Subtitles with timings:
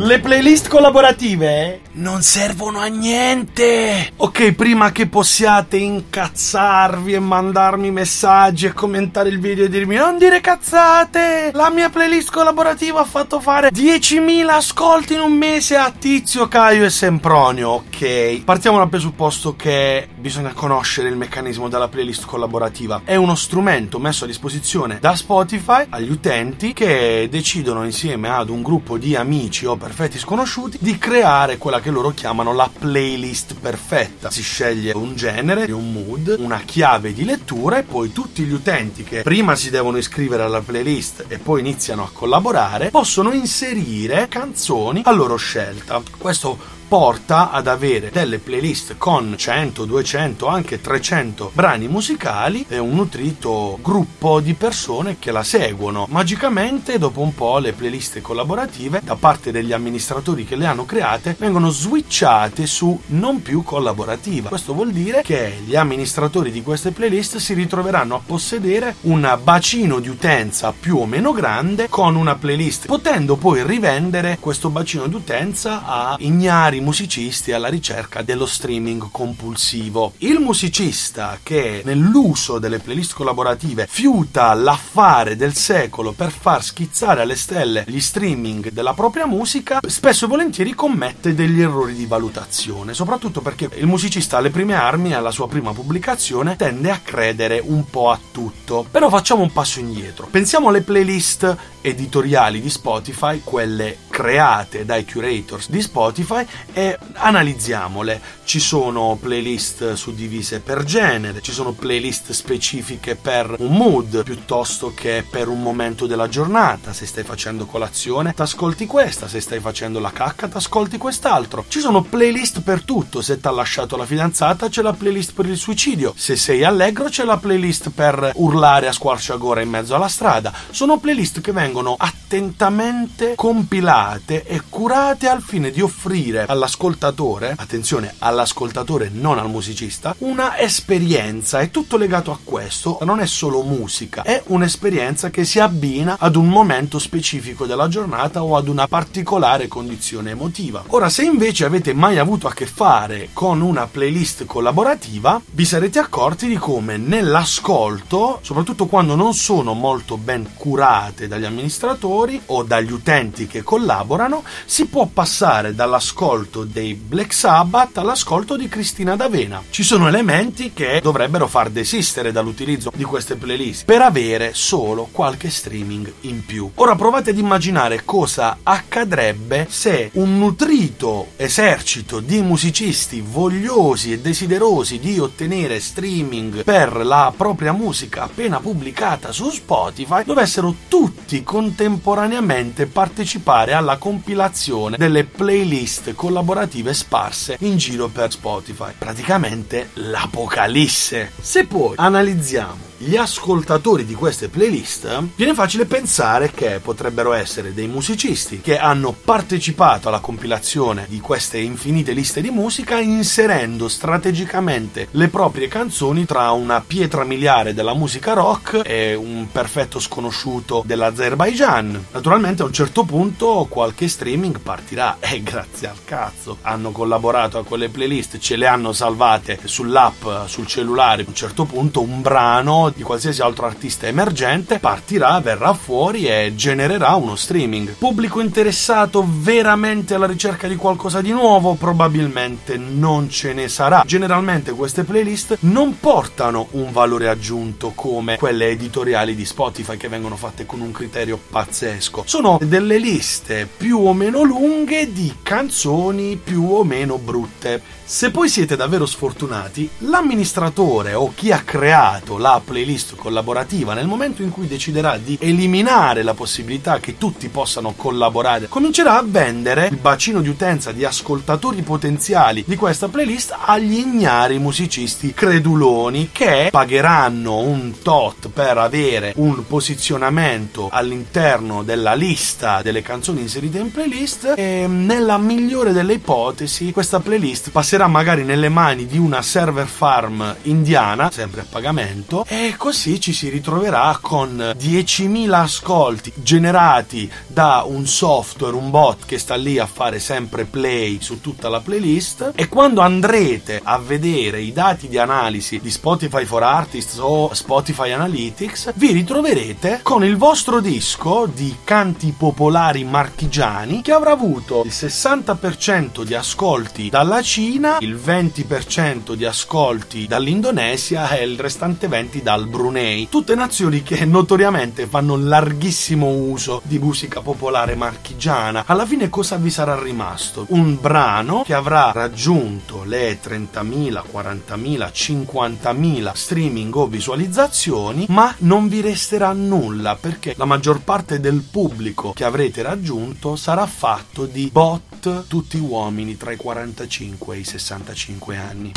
[0.00, 4.12] Le playlist collaborative non servono a niente.
[4.18, 10.16] Ok, prima che possiate incazzarvi e mandarmi messaggi e commentare il video e dirmi non
[10.16, 15.90] dire cazzate, la mia playlist collaborativa ha fatto fare 10.000 ascolti in un mese a
[15.90, 17.70] Tizio, Caio e Sempronio.
[17.70, 23.02] Ok, partiamo dal presupposto che bisogna conoscere il meccanismo della playlist collaborativa.
[23.04, 28.62] È uno strumento messo a disposizione da Spotify agli utenti che decidono insieme ad un
[28.62, 34.30] gruppo di amici o perfetti sconosciuti di creare quella che loro chiamano la playlist perfetta.
[34.30, 39.04] Si sceglie un genere, un mood, una chiave di lettura e poi tutti gli utenti
[39.04, 45.02] che prima si devono iscrivere alla playlist e poi iniziano a collaborare possono inserire canzoni
[45.04, 46.02] a loro scelta.
[46.16, 52.94] Questo porta ad avere delle playlist con 100, 200, anche 300 brani musicali e un
[52.94, 56.06] nutrito gruppo di persone che la seguono.
[56.08, 61.36] Magicamente, dopo un po', le playlist collaborative da parte degli amministratori che le hanno create
[61.38, 64.48] vengono switchate su non più collaborativa.
[64.48, 70.00] Questo vuol dire che gli amministratori di queste playlist si ritroveranno a possedere un bacino
[70.00, 75.14] di utenza più o meno grande con una playlist, potendo poi rivendere questo bacino di
[75.14, 80.14] utenza a ignari vari musicisti alla ricerca dello streaming compulsivo.
[80.18, 87.36] Il musicista che nell'uso delle playlist collaborative fiuta l'affare del secolo per far schizzare alle
[87.36, 93.40] stelle gli streaming della propria musica, spesso e volentieri commette degli errori di valutazione, soprattutto
[93.40, 98.10] perché il musicista alle prime armi, alla sua prima pubblicazione, tende a credere un po'
[98.10, 98.86] a tutto.
[98.90, 100.28] Però facciamo un passo indietro.
[100.30, 108.20] Pensiamo alle playlist editoriali di Spotify, quelle create dai curators di Spotify e analizziamole.
[108.42, 115.24] Ci sono playlist suddivise per genere, ci sono playlist specifiche per un mood piuttosto che
[115.28, 116.92] per un momento della giornata.
[116.92, 121.64] Se stai facendo colazione, t'ascolti questa, se stai facendo la cacca, t'ascolti quest'altro.
[121.68, 123.22] Ci sono playlist per tutto.
[123.22, 126.12] Se t'ha lasciato la fidanzata, c'è la playlist per il suicidio.
[126.16, 130.52] Se sei allegro, c'è la playlist per urlare a squarciagora in mezzo alla strada.
[130.70, 139.10] Sono playlist che vengono attentamente compilate e curate al fine di offrire all'ascoltatore, attenzione, all'ascoltatore
[139.12, 141.60] non al musicista, una esperienza.
[141.60, 146.36] È tutto legato a questo, non è solo musica, è un'esperienza che si abbina ad
[146.36, 150.84] un momento specifico della giornata o ad una particolare condizione emotiva.
[150.88, 155.98] Ora, se invece avete mai avuto a che fare con una playlist collaborativa, vi sarete
[155.98, 162.92] accorti di come nell'ascolto, soprattutto quando non sono molto ben curate dagli amministratori o dagli
[162.92, 163.62] utenti che
[163.98, 169.62] collaborano, si può passare dall'ascolto dei Black Sabbath all'ascolto di Cristina D'Avena.
[169.70, 175.50] Ci sono elementi che dovrebbero far desistere dall'utilizzo di queste playlist per avere solo qualche
[175.50, 176.70] streaming in più.
[176.76, 184.98] Ora provate ad immaginare cosa accadrebbe se un nutrito esercito di musicisti vogliosi e desiderosi
[184.98, 193.72] di ottenere streaming per la propria musica appena pubblicata su Spotify dovessero tutti contemporaneamente partecipare
[193.72, 198.92] alla compilazione delle playlist collaborative sparse in giro per Spotify.
[198.98, 201.32] Praticamente l'apocalisse.
[201.40, 207.86] Se poi analizziamo gli ascoltatori di queste playlist, viene facile pensare che potrebbero essere dei
[207.86, 215.28] musicisti che hanno partecipato alla compilazione di queste infinite liste di musica inserendo strategicamente le
[215.28, 222.06] proprie canzoni tra una pietra miliare della musica rock e un perfetto sconosciuto dell'Azerbaijan.
[222.10, 227.64] Naturalmente a un certo punto qualche streaming partirà e grazie al cazzo hanno collaborato a
[227.64, 231.22] quelle playlist, ce le hanno salvate sull'app, sul cellulare.
[231.22, 236.52] A un certo punto un brano di qualsiasi altro artista emergente partirà, verrà fuori e
[236.54, 237.94] genererà uno streaming.
[237.98, 241.74] Pubblico interessato veramente alla ricerca di qualcosa di nuovo?
[241.74, 244.02] Probabilmente non ce ne sarà.
[244.06, 250.36] Generalmente queste playlist non portano un valore aggiunto come quelle editoriali di Spotify che vengono
[250.36, 252.24] fatte con un criterio pazzesco.
[252.26, 257.96] Sono delle liste più o meno lunghe di canzoni più o meno brutte.
[258.04, 262.77] Se poi siete davvero sfortunati, l'amministratore o chi ha creato la playlist
[263.16, 269.18] collaborativa nel momento in cui deciderà di eliminare la possibilità che tutti possano collaborare, comincerà
[269.18, 275.32] a vendere il bacino di utenza di ascoltatori potenziali di questa playlist agli ignari musicisti
[275.32, 283.78] creduloni che pagheranno un tot per avere un posizionamento all'interno della lista delle canzoni inserite
[283.78, 289.42] in playlist e nella migliore delle ipotesi questa playlist passerà magari nelle mani di una
[289.42, 296.30] server farm indiana, sempre a pagamento, e E così ci si ritroverà con 10.000 ascolti
[296.36, 301.70] generati da un software, un bot che sta lì a fare sempre play su tutta
[301.70, 302.52] la playlist.
[302.54, 308.10] E quando andrete a vedere i dati di analisi di Spotify for Artists o Spotify
[308.10, 314.92] Analytics, vi ritroverete con il vostro disco di canti popolari marchigiani che avrà avuto il
[314.92, 322.66] 60% di ascolti dalla Cina, il 20% di ascolti dall'Indonesia e il restante 20% dal
[322.66, 323.28] Brunei.
[323.30, 328.84] Tutte nazioni che notoriamente fanno larghissimo uso di musica popolare marchigiana.
[328.86, 330.66] Alla fine cosa vi sarà rimasto?
[330.70, 339.00] Un brano che avrà raggiunto le 30.000, 40.000, 50.000 streaming o visualizzazioni, ma non vi
[339.00, 345.46] resterà nulla perché la maggior parte del pubblico che avrete raggiunto sarà fatto di bot
[345.46, 348.92] tutti uomini tra i 45 e i 65 anni.